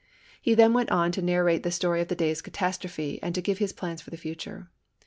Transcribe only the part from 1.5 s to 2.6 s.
the story of the day's